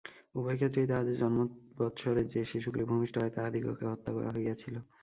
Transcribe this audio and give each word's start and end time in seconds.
উভয় 0.35 0.57
ক্ষেত্রেই 0.57 0.87
তাঁহাদের 0.87 1.15
জন্মবৎসরে 1.17 2.21
যে 2.33 2.41
শিশুগুলি 2.45 2.83
ভূমিষ্ঠ 2.85 3.15
হয়, 3.17 3.35
তাহাদিগকে 3.35 3.85
হত্যা 3.87 4.11
করা 4.13 4.29
হইয়াছিল। 4.35 4.75